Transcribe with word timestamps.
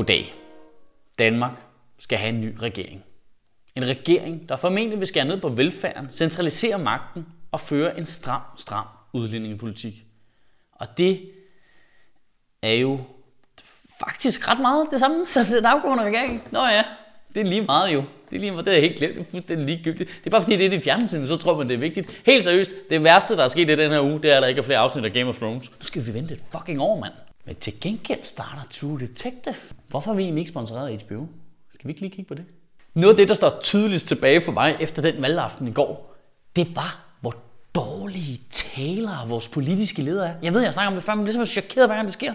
Goddag. 0.00 0.34
Danmark 1.18 1.52
skal 1.98 2.18
have 2.18 2.28
en 2.28 2.40
ny 2.40 2.56
regering. 2.62 3.04
En 3.76 3.84
regering, 3.84 4.48
der 4.48 4.56
formentlig 4.56 4.98
vil 4.98 5.06
skære 5.06 5.24
ned 5.24 5.40
på 5.40 5.48
velfærden, 5.48 6.10
centralisere 6.10 6.78
magten 6.78 7.26
og 7.52 7.60
føre 7.60 7.98
en 7.98 8.06
stram, 8.06 8.40
stram 8.56 8.84
udlændingepolitik. 9.12 10.04
Og 10.72 10.86
det 10.98 11.30
er 12.62 12.72
jo 12.72 13.00
faktisk 13.98 14.48
ret 14.48 14.60
meget 14.60 14.88
det 14.90 15.00
samme 15.00 15.26
som 15.26 15.44
den 15.44 15.66
afgående 15.66 16.04
regering. 16.04 16.48
Nå 16.50 16.66
ja, 16.66 16.84
det 17.34 17.40
er 17.40 17.44
lige 17.44 17.62
meget 17.62 17.94
jo. 17.94 18.04
Det 18.30 18.36
er 18.36 18.40
lige 18.40 18.52
meget, 18.52 18.66
det 18.66 18.76
er 18.76 18.80
helt 18.80 18.98
glemt. 18.98 19.14
Det 19.14 19.20
er 19.20 19.30
fuldstændig 19.30 19.66
ligegyldigt. 19.66 20.10
Det 20.10 20.26
er 20.26 20.30
bare 20.30 20.42
fordi, 20.42 20.56
det 20.56 20.66
er 20.66 20.70
det 20.70 20.82
fjernsynet, 20.82 21.28
så 21.28 21.36
tror 21.36 21.58
man, 21.58 21.68
det 21.68 21.74
er 21.74 21.78
vigtigt. 21.78 22.22
Helt 22.26 22.44
seriøst, 22.44 22.70
det 22.90 23.04
værste, 23.04 23.36
der 23.36 23.44
er 23.44 23.48
sket 23.48 23.70
i 23.70 23.74
den 23.76 23.90
her 23.90 24.00
uge, 24.00 24.22
det 24.22 24.30
er, 24.30 24.36
at 24.36 24.42
der 24.42 24.48
ikke 24.48 24.58
er 24.58 24.62
flere 24.64 24.78
afsnit 24.78 25.04
af 25.04 25.12
Game 25.12 25.28
of 25.28 25.38
Thrones. 25.38 25.70
Nu 25.70 25.76
skal 25.80 26.06
vi 26.06 26.14
vente 26.14 26.34
et 26.34 26.44
fucking 26.52 26.80
år, 26.80 27.00
mand. 27.00 27.12
Men 27.50 27.56
til 27.56 27.80
gengæld 27.80 28.24
starter 28.24 28.62
True 28.70 29.00
Detective. 29.00 29.54
Hvorfor 29.88 30.10
er 30.10 30.14
vi 30.14 30.22
egentlig 30.22 30.40
ikke 30.40 30.50
sponsoreret 30.50 30.88
af 30.88 30.98
HBO? 31.06 31.26
Skal 31.74 31.88
vi 31.88 31.90
ikke 31.90 32.00
lige 32.00 32.10
kigge 32.10 32.28
på 32.28 32.34
det? 32.34 32.44
Noget 32.94 33.14
af 33.14 33.16
det, 33.16 33.28
der 33.28 33.34
står 33.34 33.60
tydeligst 33.62 34.08
tilbage 34.08 34.40
for 34.40 34.52
mig 34.52 34.76
efter 34.80 35.02
den 35.02 35.22
valgaften 35.22 35.68
i 35.68 35.72
går, 35.72 36.16
det 36.56 36.76
var, 36.76 37.00
hvor 37.20 37.34
dårlige 37.74 38.40
talere 38.50 39.28
vores 39.28 39.48
politiske 39.48 40.02
ledere 40.02 40.28
er. 40.28 40.34
Jeg 40.42 40.54
ved, 40.54 40.62
jeg 40.62 40.72
snakker 40.72 40.88
om 40.88 40.94
det 40.94 41.04
før, 41.04 41.14
men 41.14 41.24
det 41.24 41.28
er 41.28 41.32
simpelthen 41.32 41.62
chokeret, 41.62 41.88
hver 41.88 41.96
gang 41.96 42.06
det 42.06 42.12
sker. 42.12 42.34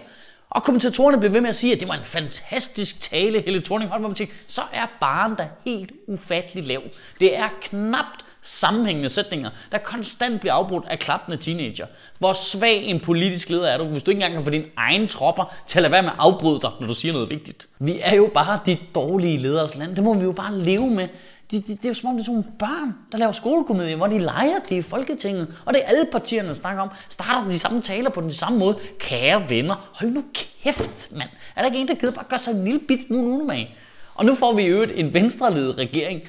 Og 0.50 0.62
kommentatorerne 0.62 1.20
blev 1.20 1.32
ved 1.32 1.40
med 1.40 1.48
at 1.48 1.56
sige, 1.56 1.72
at 1.72 1.80
det 1.80 1.88
var 1.88 1.94
en 1.94 2.04
fantastisk 2.04 3.00
tale, 3.00 3.40
Helle 3.40 3.62
Thorning 3.62 3.90
holdt, 3.90 4.02
hvor 4.02 4.08
man 4.08 4.16
tænkte, 4.16 4.36
så 4.46 4.62
er 4.72 4.86
baren 5.00 5.34
da 5.34 5.48
helt 5.64 5.92
ufatteligt 6.08 6.66
lav. 6.66 6.82
Det 7.20 7.36
er 7.36 7.48
knapt 7.60 8.25
sammenhængende 8.46 9.08
sætninger, 9.08 9.50
der 9.72 9.78
konstant 9.78 10.40
bliver 10.40 10.54
afbrudt 10.54 10.84
af 10.88 10.98
klappende 10.98 11.36
teenager. 11.36 11.86
Hvor 12.18 12.32
svag 12.32 12.84
en 12.84 13.00
politisk 13.00 13.50
leder 13.50 13.68
er 13.68 13.78
du, 13.78 13.84
hvis 13.84 14.02
du 14.02 14.10
ikke 14.10 14.18
engang 14.18 14.34
kan 14.34 14.44
få 14.44 14.50
dine 14.50 14.64
egne 14.76 15.06
tropper 15.06 15.54
til 15.66 15.78
at 15.78 15.82
lade 15.82 15.92
være 15.92 16.02
med 16.02 16.10
at 16.10 16.16
afbryde 16.18 16.60
dig, 16.60 16.70
når 16.80 16.86
du 16.86 16.94
siger 16.94 17.12
noget 17.12 17.30
vigtigt. 17.30 17.66
Vi 17.78 17.98
er 18.02 18.14
jo 18.14 18.30
bare 18.34 18.60
de 18.66 18.76
dårlige 18.94 19.38
leders 19.38 19.74
land. 19.74 19.96
Det 19.96 20.04
må 20.04 20.14
vi 20.14 20.24
jo 20.24 20.32
bare 20.32 20.58
leve 20.58 20.90
med. 20.90 21.08
Det, 21.50 21.66
det, 21.66 21.76
det 21.76 21.84
er 21.84 21.88
jo 21.88 21.94
som 21.94 22.08
om, 22.08 22.14
det 22.14 22.22
er 22.22 22.24
sådan 22.24 22.34
nogle 22.34 22.58
børn, 22.58 22.94
der 23.12 23.18
laver 23.18 23.32
skolekomedie, 23.32 23.96
hvor 23.96 24.06
de 24.06 24.18
leger 24.18 24.58
det 24.68 24.76
i 24.76 24.82
Folketinget. 24.82 25.54
Og 25.64 25.74
det 25.74 25.82
er 25.84 25.88
alle 25.88 26.06
partierne, 26.12 26.48
der 26.48 26.54
snakker 26.54 26.82
om. 26.82 26.90
Starter 27.08 27.48
de 27.48 27.58
samme 27.58 27.82
taler 27.82 28.10
på 28.10 28.20
den 28.20 28.32
samme 28.32 28.58
måde. 28.58 28.76
Kære 28.98 29.50
venner, 29.50 29.90
hold 29.92 30.10
nu 30.10 30.24
kæft, 30.34 31.12
mand. 31.12 31.28
Er 31.56 31.60
der 31.60 31.66
ikke 31.66 31.78
en, 31.78 31.88
der 31.88 31.94
gider 31.94 32.12
bare 32.12 32.24
gøre 32.28 32.38
sig 32.38 32.52
en 32.52 32.64
lille 32.64 32.80
bit 32.88 33.06
smule 33.06 33.44
med? 33.44 33.66
Og 34.14 34.24
nu 34.24 34.34
får 34.34 34.52
vi 34.52 34.62
jo 34.62 34.82
en 34.82 35.14
venstreledet 35.14 35.78
regering, 35.78 36.20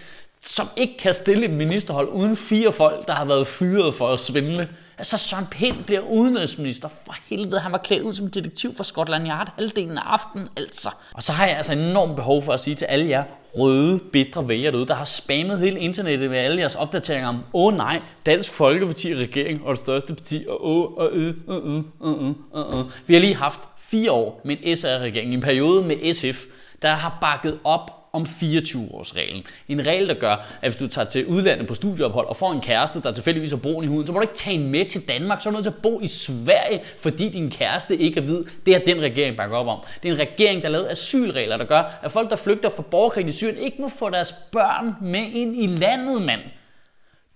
som 0.41 0.67
ikke 0.77 0.97
kan 0.97 1.13
stille 1.13 1.45
et 1.45 1.51
ministerhold 1.51 2.07
uden 2.07 2.35
fire 2.35 2.71
folk, 2.71 3.07
der 3.07 3.13
har 3.13 3.25
været 3.25 3.47
fyret 3.47 3.93
for 3.93 4.07
at 4.13 4.19
svindle. 4.19 4.69
Altså 4.97 5.17
Søren 5.17 5.45
Pind 5.45 5.83
bliver 5.85 6.01
udenrigsminister. 6.01 6.89
For 7.05 7.15
helvede, 7.29 7.59
han 7.59 7.71
var 7.71 7.77
klædt 7.77 8.01
ud 8.01 8.13
som 8.13 8.31
detektiv 8.31 8.75
for 8.75 8.83
Scotland 8.83 9.27
Yard 9.27 9.51
halvdelen 9.55 9.97
af 9.97 10.01
aftenen, 10.05 10.49
altså. 10.57 10.89
Og 11.13 11.23
så 11.23 11.33
har 11.33 11.45
jeg 11.45 11.57
altså 11.57 11.73
enormt 11.73 12.15
behov 12.15 12.41
for 12.41 12.53
at 12.53 12.59
sige 12.59 12.75
til 12.75 12.85
alle 12.85 13.09
jer 13.09 13.23
røde, 13.57 13.99
bitre 13.99 14.47
vælgere 14.47 14.71
derude, 14.71 14.87
der 14.87 14.93
har 14.93 15.05
spammet 15.05 15.59
hele 15.59 15.79
internettet 15.79 16.29
med 16.29 16.39
alle 16.39 16.59
jeres 16.59 16.75
opdateringer 16.75 17.29
om, 17.29 17.35
åh 17.35 17.65
oh, 17.65 17.77
nej, 17.77 18.01
Dansk 18.25 18.51
Folkeparti 18.51 19.15
regering 19.15 19.63
og 19.63 19.71
det 19.71 19.79
største 19.79 20.15
parti, 20.15 20.45
og 20.47 20.67
åh, 20.67 20.93
og 20.93 21.09
øh, 21.11 21.33
øh, 21.49 21.75
øh, 21.75 21.83
øh, 22.03 22.29
øh, 22.55 22.79
øh. 22.79 22.85
Vi 23.07 23.13
har 23.13 23.21
lige 23.21 23.35
haft 23.35 23.59
fire 23.77 24.11
år 24.11 24.41
med 24.45 24.57
en 24.63 24.75
SR-regering, 24.75 25.33
en 25.33 25.41
periode 25.41 25.83
med 25.83 26.13
SF, 26.13 26.43
der 26.81 26.89
har 26.89 27.17
bakket 27.21 27.59
op 27.63 27.91
om 28.13 28.23
24-årsreglen. 28.23 29.43
En 29.67 29.85
regel, 29.85 30.07
der 30.07 30.13
gør, 30.13 30.35
at 30.61 30.71
hvis 30.71 30.75
du 30.75 30.87
tager 30.87 31.05
til 31.05 31.25
udlandet 31.25 31.67
på 31.67 31.73
studieophold 31.73 32.27
og 32.27 32.35
får 32.35 32.51
en 32.51 32.61
kæreste, 32.61 33.01
der 33.01 33.11
tilfældigvis 33.11 33.51
har 33.51 33.57
brun 33.57 33.83
i 33.83 33.87
huden, 33.87 34.07
så 34.07 34.11
må 34.13 34.19
du 34.19 34.21
ikke 34.21 34.35
tage 34.35 34.55
en 34.55 34.67
med 34.67 34.85
til 34.85 35.07
Danmark, 35.07 35.41
så 35.41 35.49
er 35.49 35.51
du 35.51 35.55
nødt 35.55 35.63
til 35.63 35.71
at 35.71 35.81
bo 35.83 35.99
i 36.01 36.07
Sverige, 36.07 36.81
fordi 36.97 37.29
din 37.29 37.51
kæreste 37.51 37.97
ikke 37.97 38.19
er 38.19 38.23
hvid. 38.23 38.43
Det 38.65 38.75
er 38.75 38.79
den 38.79 39.01
regering 39.01 39.37
bakker 39.37 39.57
op 39.57 39.67
om. 39.67 39.79
Det 40.03 40.09
er 40.09 40.13
en 40.13 40.19
regering, 40.19 40.63
der 40.63 40.69
lavede 40.69 40.89
asylregler, 40.89 41.57
der 41.57 41.65
gør, 41.65 41.99
at 42.03 42.11
folk, 42.11 42.29
der 42.29 42.35
flygter 42.35 42.69
fra 42.69 42.81
borgerkrigen 42.81 43.29
i 43.29 43.31
Syrien, 43.31 43.57
ikke 43.57 43.81
må 43.81 43.89
få 43.89 44.09
deres 44.09 44.31
børn 44.51 44.95
med 45.01 45.31
ind 45.31 45.63
i 45.63 45.67
landet, 45.67 46.21
mand. 46.21 46.41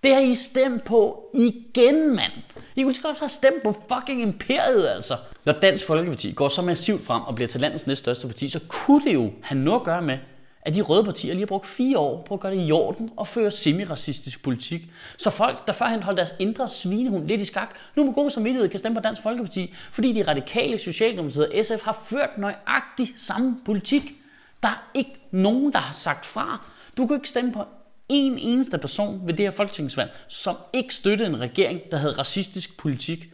Det 0.03 0.13
har 0.13 0.21
I 0.21 0.35
stemt 0.35 0.83
på 0.83 1.29
igen, 1.33 2.15
mand. 2.15 2.31
I 2.75 2.83
kunne 2.83 2.95
godt 3.03 3.19
have 3.19 3.29
stemt 3.29 3.63
på 3.63 3.75
fucking 3.93 4.21
imperiet, 4.21 4.87
altså. 4.87 5.17
Når 5.45 5.53
Dansk 5.53 5.85
Folkeparti 5.85 6.31
går 6.31 6.47
så 6.47 6.61
massivt 6.61 7.01
frem 7.01 7.21
og 7.21 7.35
bliver 7.35 7.47
til 7.47 7.61
landets 7.61 7.87
næststørste 7.87 8.27
parti, 8.27 8.49
så 8.49 8.59
kunne 8.69 9.05
det 9.05 9.13
jo 9.13 9.31
have 9.41 9.59
noget 9.59 9.79
at 9.79 9.85
gøre 9.85 10.01
med, 10.01 10.17
at 10.63 10.73
de 10.73 10.81
røde 10.81 11.03
partier 11.03 11.33
lige 11.33 11.41
har 11.41 11.47
brugt 11.47 11.65
fire 11.65 11.99
år 11.99 12.23
på 12.27 12.33
at 12.33 12.39
gøre 12.39 12.55
det 12.55 12.67
i 12.67 12.71
orden 12.71 13.09
og 13.17 13.27
føre 13.27 13.51
semi-racistisk 13.51 14.43
politik. 14.43 14.89
Så 15.17 15.29
folk, 15.29 15.67
der 15.67 15.73
førhen 15.73 16.03
holdt 16.03 16.17
deres 16.17 16.33
indre 16.39 16.69
svinehund 16.69 17.27
lidt 17.27 17.41
i 17.41 17.45
skak, 17.45 17.69
nu 17.95 18.05
med 18.05 18.13
god 18.13 18.29
samvittighed 18.29 18.69
kan 18.69 18.79
stemme 18.79 18.95
på 18.95 19.01
Dansk 19.01 19.21
Folkeparti, 19.21 19.73
fordi 19.91 20.13
de 20.13 20.27
radikale 20.27 20.77
Socialdemokratiet 20.77 21.49
og 21.49 21.65
SF 21.65 21.83
har 21.83 22.03
ført 22.05 22.37
nøjagtig 22.37 23.13
samme 23.15 23.57
politik. 23.65 24.03
Der 24.63 24.69
er 24.69 24.91
ikke 24.93 25.11
nogen, 25.31 25.73
der 25.73 25.79
har 25.79 25.93
sagt 25.93 26.25
fra. 26.25 26.67
Du 26.97 27.07
kan 27.07 27.15
ikke 27.15 27.29
stemme 27.29 27.51
på 27.51 27.63
en 28.09 28.37
eneste 28.37 28.77
person 28.77 29.21
ved 29.25 29.33
det 29.33 29.45
her 29.45 29.51
folketingsvalg, 29.51 30.11
som 30.27 30.55
ikke 30.73 30.95
støttede 30.95 31.29
en 31.29 31.39
regering, 31.39 31.79
der 31.91 31.97
havde 31.97 32.13
racistisk 32.17 32.77
politik. 32.77 33.29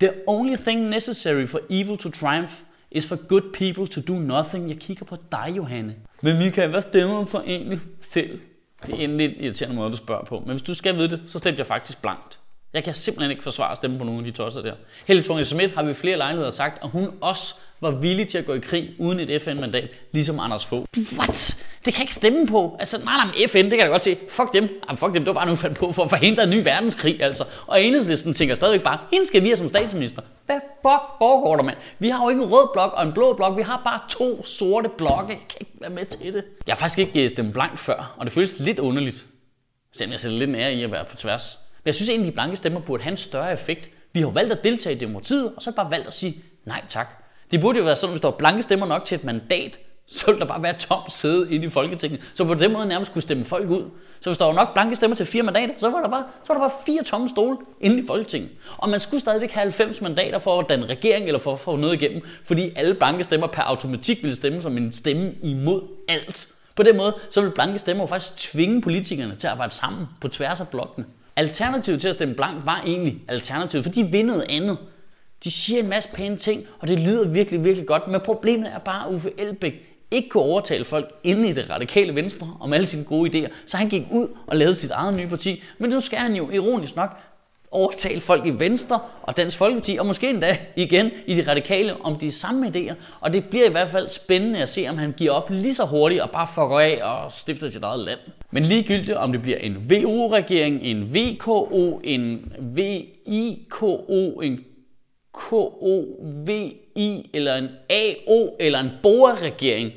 The 0.00 0.12
only 0.26 0.56
thing 0.56 0.88
necessary 0.88 1.46
for 1.46 1.60
evil 1.70 1.98
to 1.98 2.10
triumph 2.10 2.52
is 2.94 3.08
for 3.08 3.16
good 3.16 3.52
people 3.52 3.86
to 3.86 4.00
do 4.12 4.18
nothing. 4.18 4.68
Jeg 4.68 4.76
kigger 4.76 5.06
på 5.06 5.16
dig, 5.32 5.54
Johanne. 5.56 5.94
Men 6.22 6.38
Michael, 6.38 6.70
hvad 6.70 6.80
stemmer 6.80 7.18
du 7.18 7.24
for 7.24 7.42
egentlig 7.46 7.80
selv? 8.00 8.40
Det 8.86 8.94
er 8.94 9.04
en 9.04 9.16
lidt 9.16 9.32
irriterende 9.40 9.76
måde, 9.76 9.90
du 9.90 9.96
spørger 9.96 10.24
på. 10.24 10.38
Men 10.38 10.50
hvis 10.50 10.62
du 10.62 10.74
skal 10.74 10.96
vide 10.96 11.08
det, 11.08 11.20
så 11.26 11.38
stemte 11.38 11.58
jeg 11.58 11.66
faktisk 11.66 12.02
blankt. 12.02 12.38
Jeg 12.72 12.84
kan 12.84 12.94
simpelthen 12.94 13.30
ikke 13.30 13.42
forsvare 13.42 13.70
at 13.70 13.76
stemme 13.76 13.98
på 13.98 14.04
nogen 14.04 14.20
af 14.20 14.24
de 14.24 14.30
tosser 14.38 14.62
der. 14.62 14.72
Helle 15.06 15.22
Thorning 15.22 15.46
Schmidt 15.46 15.74
har 15.74 15.82
vi 15.82 15.94
flere 15.94 16.16
lejligheder 16.16 16.50
sagt, 16.50 16.84
at 16.84 16.90
hun 16.90 17.10
også 17.20 17.54
var 17.80 17.90
villig 17.90 18.28
til 18.28 18.38
at 18.38 18.46
gå 18.46 18.54
i 18.54 18.58
krig 18.58 18.90
uden 18.98 19.20
et 19.20 19.42
FN-mandat, 19.42 19.90
ligesom 20.12 20.40
Anders 20.40 20.66
Fogh. 20.66 20.84
What? 21.18 21.64
Det 21.84 21.94
kan 21.94 22.00
jeg 22.00 22.02
ikke 22.04 22.14
stemme 22.14 22.46
på. 22.46 22.76
Altså, 22.78 23.04
nej, 23.04 23.16
nej, 23.16 23.46
FN, 23.48 23.64
det 23.64 23.70
kan 23.70 23.78
jeg 23.78 23.88
godt 23.88 24.02
se. 24.02 24.16
Fuck 24.28 24.52
dem. 24.52 24.80
Jamen, 24.88 24.98
fuck 24.98 25.14
dem, 25.14 25.24
det 25.24 25.26
var 25.26 25.32
bare 25.32 25.46
nu 25.46 25.54
fandt 25.54 25.78
på 25.78 25.92
for 25.92 26.02
at 26.04 26.10
forhindre 26.10 26.42
en 26.42 26.50
ny 26.50 26.64
verdenskrig, 26.64 27.22
altså. 27.22 27.44
Og 27.66 27.82
enhedslisten 27.82 28.34
tænker 28.34 28.54
stadigvæk 28.54 28.82
bare, 28.82 28.98
hende 29.12 29.26
skal 29.26 29.42
vi 29.42 29.48
have 29.48 29.56
som 29.56 29.68
statsminister. 29.68 30.22
Hvad 30.46 30.60
fuck 30.60 31.18
foregår 31.18 31.56
der, 31.56 31.62
mand? 31.62 31.76
Vi 31.98 32.08
har 32.08 32.24
jo 32.24 32.28
ikke 32.28 32.42
en 32.42 32.48
rød 32.48 32.68
blok 32.72 32.92
og 32.92 33.02
en 33.06 33.12
blå 33.12 33.32
blok. 33.32 33.56
Vi 33.56 33.62
har 33.62 33.80
bare 33.84 34.00
to 34.08 34.44
sorte 34.44 34.88
blokke. 34.98 35.32
Jeg 35.32 35.40
kan 35.48 35.56
ikke 35.60 35.72
være 35.80 35.90
med 35.90 36.04
til 36.04 36.34
det. 36.34 36.44
Jeg 36.66 36.72
har 36.72 36.78
faktisk 36.78 36.98
ikke 36.98 37.22
øh, 37.22 37.28
stemt 37.28 37.54
blankt 37.54 37.80
før, 37.80 38.14
og 38.16 38.24
det 38.24 38.32
føles 38.32 38.58
lidt 38.58 38.78
underligt. 38.78 39.26
Selvom 39.92 40.12
jeg 40.12 40.20
sætter 40.20 40.38
lidt 40.38 40.56
ære 40.56 40.74
i 40.74 40.82
at 40.82 40.92
være 40.92 41.04
på 41.04 41.16
tværs. 41.16 41.61
Men 41.84 41.86
jeg 41.86 41.94
synes 41.94 42.08
egentlig, 42.08 42.28
at 42.28 42.32
de 42.32 42.34
blanke 42.34 42.56
stemmer 42.56 42.80
burde 42.80 43.02
have 43.02 43.10
en 43.10 43.16
større 43.16 43.52
effekt. 43.52 43.90
Vi 44.12 44.20
har 44.20 44.28
valgt 44.28 44.52
at 44.52 44.64
deltage 44.64 44.96
i 44.96 44.98
demokratiet, 44.98 45.52
og 45.56 45.62
så 45.62 45.72
bare 45.72 45.90
valgt 45.90 46.06
at 46.06 46.14
sige 46.14 46.36
nej 46.64 46.82
tak. 46.88 47.08
Det 47.50 47.60
burde 47.60 47.78
jo 47.78 47.84
være 47.84 47.96
sådan, 47.96 48.10
at 48.10 48.12
hvis 48.12 48.20
der 48.20 48.28
var 48.28 48.36
blanke 48.36 48.62
stemmer 48.62 48.86
nok 48.86 49.04
til 49.04 49.14
et 49.14 49.24
mandat, 49.24 49.78
så 50.06 50.26
ville 50.26 50.40
der 50.40 50.46
bare 50.46 50.62
være 50.62 50.78
tom 50.78 51.02
sæde 51.08 51.54
inde 51.54 51.66
i 51.66 51.68
Folketinget. 51.68 52.20
Så 52.34 52.44
på 52.44 52.54
den 52.54 52.72
måde 52.72 52.86
nærmest 52.86 53.12
kunne 53.12 53.22
stemme 53.22 53.44
folk 53.44 53.70
ud. 53.70 53.90
Så 54.20 54.30
hvis 54.30 54.38
der 54.38 54.44
var 54.44 54.52
nok 54.52 54.72
blanke 54.72 54.96
stemmer 54.96 55.16
til 55.16 55.26
fire 55.26 55.42
mandater, 55.42 55.74
så 55.78 55.90
var 55.90 56.00
der 56.02 56.08
bare, 56.08 56.24
så 56.44 56.52
var 56.52 56.60
der 56.60 56.68
bare 56.68 56.78
fire 56.86 57.02
tomme 57.02 57.28
stole 57.28 57.56
inde 57.80 58.02
i 58.02 58.06
Folketinget. 58.06 58.50
Og 58.78 58.88
man 58.88 59.00
skulle 59.00 59.20
stadigvæk 59.20 59.50
have 59.52 59.62
90 59.62 60.00
mandater 60.00 60.38
for 60.38 60.60
at 60.60 60.68
danne 60.68 60.86
regering 60.86 61.26
eller 61.26 61.38
for 61.38 61.52
at 61.52 61.58
få 61.58 61.76
noget 61.76 62.02
igennem, 62.02 62.22
fordi 62.44 62.70
alle 62.76 62.94
blanke 62.94 63.24
stemmer 63.24 63.46
per 63.46 63.62
automatik 63.62 64.22
ville 64.22 64.36
stemme 64.36 64.62
som 64.62 64.76
en 64.76 64.92
stemme 64.92 65.32
imod 65.42 65.82
alt. 66.08 66.48
På 66.76 66.82
den 66.82 66.96
måde, 66.96 67.16
så 67.30 67.40
vil 67.40 67.50
blanke 67.50 67.78
stemmer 67.78 68.02
jo 68.02 68.06
faktisk 68.06 68.36
tvinge 68.36 68.82
politikerne 68.82 69.36
til 69.36 69.46
at 69.46 69.50
arbejde 69.50 69.74
sammen 69.74 70.06
på 70.20 70.28
tværs 70.28 70.60
af 70.60 70.68
blokkene. 70.68 71.06
Alternativet 71.36 72.00
til 72.00 72.08
at 72.08 72.14
stemme 72.14 72.34
blank 72.34 72.66
var 72.66 72.82
egentlig 72.86 73.20
alternativet, 73.28 73.84
for 73.84 73.92
de 73.92 74.04
vil 74.04 74.26
noget 74.26 74.46
andet. 74.48 74.78
De 75.44 75.50
siger 75.50 75.80
en 75.80 75.88
masse 75.88 76.08
pæne 76.14 76.36
ting, 76.36 76.64
og 76.78 76.88
det 76.88 76.98
lyder 77.00 77.28
virkelig, 77.28 77.64
virkelig 77.64 77.86
godt. 77.86 78.08
Men 78.08 78.20
problemet 78.20 78.72
er 78.74 78.78
bare, 78.78 79.08
at 79.08 79.14
Uffe 79.14 79.30
Elbæk 79.38 79.92
ikke 80.10 80.28
kunne 80.28 80.42
overtale 80.42 80.84
folk 80.84 81.14
inde 81.22 81.48
i 81.48 81.52
det 81.52 81.70
radikale 81.70 82.14
venstre 82.14 82.56
om 82.60 82.72
alle 82.72 82.86
sine 82.86 83.04
gode 83.04 83.46
idéer. 83.46 83.52
Så 83.66 83.76
han 83.76 83.88
gik 83.88 84.02
ud 84.10 84.28
og 84.46 84.56
lavede 84.56 84.74
sit 84.74 84.90
eget 84.90 85.16
nye 85.16 85.26
parti. 85.26 85.62
Men 85.78 85.90
nu 85.90 86.00
skal 86.00 86.18
han 86.18 86.34
jo 86.34 86.50
ironisk 86.50 86.96
nok 86.96 87.10
overtale 87.70 88.20
folk 88.20 88.46
i 88.46 88.50
Venstre 88.50 89.00
og 89.22 89.36
Dansk 89.36 89.56
Folkeparti, 89.56 89.96
og 89.96 90.06
måske 90.06 90.30
endda 90.30 90.56
igen 90.76 91.10
i 91.26 91.34
de 91.34 91.50
radikale 91.50 92.00
om 92.00 92.18
de 92.18 92.30
samme 92.30 92.66
idéer. 92.66 92.94
Og 93.20 93.32
det 93.32 93.44
bliver 93.44 93.66
i 93.66 93.70
hvert 93.70 93.88
fald 93.88 94.08
spændende 94.08 94.62
at 94.62 94.68
se, 94.68 94.86
om 94.88 94.98
han 94.98 95.12
giver 95.12 95.32
op 95.32 95.50
lige 95.50 95.74
så 95.74 95.84
hurtigt 95.84 96.22
og 96.22 96.30
bare 96.30 96.46
fucker 96.46 96.78
af 96.78 97.00
og 97.02 97.32
stifter 97.32 97.68
sit 97.68 97.82
eget 97.82 98.00
land. 98.00 98.20
Men 98.54 98.64
ligegyldigt 98.64 99.16
om 99.16 99.32
det 99.32 99.42
bliver 99.42 99.58
en 99.58 99.90
VU-regering, 99.90 100.82
en 100.82 101.14
VKO, 101.14 102.00
en 102.04 102.52
VIKO, 102.58 104.40
en 104.40 104.64
KOVI 105.32 107.30
eller 107.34 107.54
en 107.54 107.68
AO 107.90 108.56
eller 108.60 108.80
en 108.80 108.90
BOA-regering, 109.02 109.92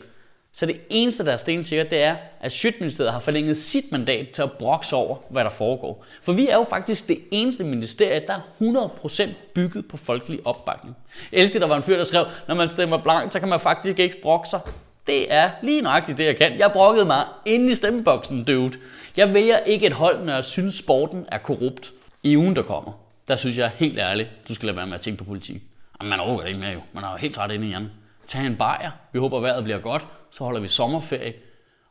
så 0.56 0.66
det 0.66 0.76
eneste, 0.90 1.26
der 1.26 1.32
er 1.32 1.38
stensikkert, 1.38 1.92
det 1.92 2.02
er, 2.02 2.16
at 2.42 2.52
Sjøtministeriet 2.52 3.14
har 3.14 3.20
forlænget 3.20 3.58
sit 3.58 3.92
mandat 3.92 4.30
til 4.30 4.42
at 4.42 4.52
brokse 4.52 4.96
over, 4.96 5.16
hvad 5.30 5.44
der 5.44 5.50
foregår. 5.50 6.06
For 6.22 6.34
vi 6.34 6.48
er 6.48 6.56
jo 6.56 6.64
faktisk 6.64 7.08
det 7.08 7.18
eneste 7.32 7.64
ministerie, 7.64 8.22
der 8.28 8.34
er 8.34 8.90
100% 9.22 9.30
bygget 9.54 9.88
på 9.88 9.98
folkelig 9.98 10.40
opbakning. 10.46 10.96
Jeg 11.32 11.42
elsker, 11.42 11.60
der 11.60 11.68
var 11.68 11.76
en 11.76 11.84
fyr, 11.84 11.98
der 11.98 12.04
skrev, 12.04 12.26
når 12.48 12.56
man 12.56 12.70
stemmer 12.70 12.98
blankt, 12.98 13.34
så 13.34 13.40
kan 13.40 13.50
man 13.50 13.60
faktisk 13.60 14.00
ikke 14.00 14.22
brokke 14.22 14.50
sig. 14.50 14.60
Det 15.08 15.34
er 15.34 15.52
lige 15.62 15.82
nøjagtigt 15.82 16.18
det, 16.18 16.26
jeg 16.26 16.38
kan. 16.38 16.60
Jeg 16.60 16.72
brokkede 16.72 17.06
mig 17.06 17.26
inde 17.46 17.72
i 17.72 17.76
stemmeboksen, 17.76 18.44
dude. 18.44 18.74
Jeg 19.18 19.34
vælger 19.34 19.58
ikke 19.58 19.86
et 19.86 19.94
hold, 19.94 20.26
når 20.26 20.34
jeg 20.34 20.44
synes, 20.44 20.76
sporten 20.76 21.26
er 21.28 21.38
korrupt. 21.38 21.92
I 22.24 22.38
ugen, 22.38 22.56
der 22.56 22.64
kommer, 22.64 22.92
der 23.28 23.36
synes 23.36 23.58
jeg 23.58 23.72
helt 23.76 24.00
ærligt, 24.00 24.30
du 24.48 24.56
skal 24.56 24.66
lade 24.66 24.78
være 24.78 24.88
med 24.88 24.96
at 24.96 25.02
tænke 25.02 25.18
på 25.18 25.24
politik. 25.24 25.62
Jamen, 26.02 26.10
man 26.10 26.20
overgår 26.20 26.42
det 26.42 26.48
ikke 26.48 26.60
mere 26.60 26.72
jo. 26.72 26.82
Man 26.94 27.04
er 27.04 27.12
jo 27.12 27.18
helt 27.18 27.36
træt 27.36 27.52
inde 27.52 27.66
i 27.66 27.68
hjernen. 27.68 27.92
Tag 28.28 28.46
en 28.46 28.56
bajer. 28.56 28.92
Vi 29.14 29.20
håber, 29.20 29.40
vejret 29.40 29.64
bliver 29.64 29.80
godt. 29.80 30.06
Så 30.32 30.44
holder 30.44 30.60
vi 30.62 30.68
sommerferie. 30.68 31.34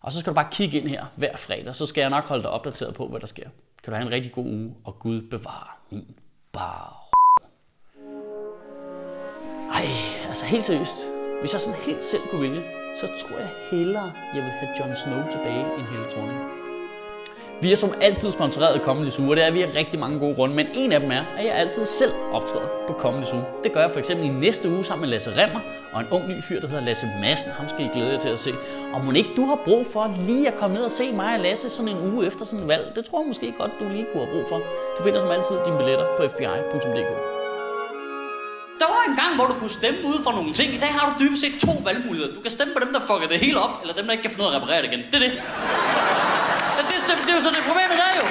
Og 0.00 0.12
så 0.12 0.20
skal 0.20 0.31
du 0.31 0.34
bare 0.34 0.49
kigge 0.50 0.78
ind 0.78 0.88
her 0.88 1.05
hver 1.16 1.37
fredag. 1.37 1.75
Så 1.75 1.87
skal 1.87 2.00
jeg 2.00 2.11
nok 2.11 2.25
holde 2.25 2.43
dig 2.43 2.50
opdateret 2.50 2.94
på, 2.94 3.08
hvad 3.08 3.20
der 3.20 3.26
sker. 3.26 3.49
Kan 3.84 3.93
du 3.93 3.96
have 3.96 4.06
en 4.06 4.12
rigtig 4.12 4.32
god 4.32 4.44
uge, 4.44 4.75
og 4.84 4.99
Gud 4.99 5.20
bevare 5.20 5.69
min 5.90 6.06
bar. 6.52 7.00
Ej, 9.75 9.87
altså 10.28 10.44
helt 10.44 10.64
seriøst. 10.64 11.06
Hvis 11.40 11.52
jeg 11.52 11.61
sådan 11.61 11.78
helt 11.87 12.05
selv 12.05 12.22
kunne 12.31 12.43
vælge, 12.43 12.62
så 13.00 13.06
tror 13.06 13.38
jeg 13.38 13.50
hellere, 13.70 14.12
jeg 14.35 14.43
vil 14.43 14.50
have 14.50 14.70
Jon 14.81 14.96
Snow 14.96 15.23
tilbage 15.31 15.64
end 15.79 15.87
Helle 15.91 16.11
Thorning. 16.11 16.41
Vi 17.62 17.73
er 17.73 17.76
som 17.76 17.91
altid 18.00 18.31
sponsoreret 18.31 18.79
af 18.79 18.85
Comedy 18.85 19.11
Zoo, 19.11 19.31
og 19.31 19.37
det 19.37 19.46
er 19.46 19.50
vi 19.50 19.62
af 19.62 19.75
rigtig 19.76 20.00
mange 20.00 20.19
gode 20.19 20.35
grunde, 20.35 20.55
men 20.55 20.67
en 20.75 20.93
af 20.93 21.00
dem 21.00 21.11
er, 21.11 21.25
at 21.38 21.44
jeg 21.44 21.55
altid 21.55 21.85
selv 21.85 22.12
optræder 22.32 22.67
på 22.87 22.93
Comedy 22.93 23.25
Zoo. 23.25 23.41
Det 23.64 23.73
gør 23.73 23.81
jeg 23.81 23.91
for 23.91 23.99
eksempel 23.99 24.26
i 24.26 24.29
næste 24.29 24.69
uge 24.69 24.85
sammen 24.85 25.00
med 25.00 25.08
Lasse 25.08 25.31
Remmer 25.31 25.61
og 25.93 26.00
en 26.00 26.06
ung 26.11 26.29
ny 26.29 26.43
fyr, 26.43 26.61
der 26.61 26.69
hedder 26.69 26.85
Lasse 26.85 27.06
Madsen. 27.20 27.50
Ham 27.52 27.69
skal 27.69 27.85
I 27.85 27.88
glæde 27.88 28.12
jer 28.12 28.19
til 28.19 28.29
at 28.29 28.38
se. 28.38 28.50
Og 28.94 29.05
må 29.05 29.12
ikke 29.12 29.31
du 29.37 29.44
har 29.47 29.58
brug 29.64 29.87
for 29.87 30.14
lige 30.26 30.49
at 30.49 30.55
komme 30.55 30.76
ned 30.76 30.85
og 30.85 30.90
se 30.90 31.12
mig 31.12 31.35
og 31.35 31.40
Lasse 31.40 31.69
sådan 31.69 31.97
en 31.97 32.12
uge 32.12 32.26
efter 32.26 32.44
sådan 32.44 32.62
en 32.62 32.69
valg? 32.69 32.93
Det 32.97 33.05
tror 33.05 33.20
jeg 33.20 33.26
måske 33.26 33.55
godt, 33.58 33.70
du 33.81 33.88
lige 33.88 34.06
kunne 34.12 34.25
have 34.25 34.35
brug 34.35 34.49
for. 34.49 34.58
Du 34.99 35.02
finder 35.02 35.20
som 35.20 35.31
altid 35.31 35.56
dine 35.67 35.76
billetter 35.76 36.06
på 36.17 36.29
fbi.dk. 36.29 37.44
Der 38.81 38.88
var 38.94 39.03
en 39.09 39.17
gang, 39.23 39.32
hvor 39.37 39.47
du 39.47 39.55
kunne 39.61 39.71
stemme 39.81 40.00
ud 40.11 40.19
for 40.25 40.32
nogle 40.38 40.53
ting. 40.53 40.69
I 40.75 40.79
dag 40.79 40.93
har 40.99 41.05
du 41.09 41.25
dybest 41.25 41.41
set 41.44 41.55
to 41.67 41.73
valgmuligheder. 41.85 42.35
Du 42.35 42.41
kan 42.41 42.50
stemme 42.50 42.75
på 42.75 42.81
dem, 42.85 42.93
der 42.93 43.00
fucker 43.09 43.29
det 43.29 43.38
hele 43.47 43.59
op, 43.67 43.75
eller 43.82 43.94
dem, 43.94 44.05
der 44.06 44.12
ikke 44.12 44.23
kan 44.23 44.31
finde 44.32 44.44
ud 44.44 44.49
af 44.50 44.55
at 44.55 44.62
reparere 44.62 44.82
det 44.82 44.88
igen. 44.93 45.03
Det 45.12 45.15
er 45.15 45.25
det. 45.26 45.32
Det, 46.79 46.94
er, 47.12 47.17
det 47.26 47.31
er 47.32 47.37
jo 47.38 47.44
så 47.49 47.50
det 47.56 47.62
problemet 47.71 47.97
der 48.03 48.11
jo. 48.21 48.26